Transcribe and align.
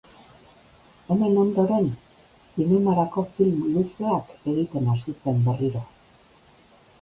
Honen 1.09 1.35
ondoren, 1.41 1.89
zinemarako 2.55 3.25
film 3.35 3.61
luzeak 3.75 4.33
egiten 4.53 4.89
hasi 4.95 5.15
zen 5.21 5.45
berriro. 5.51 5.85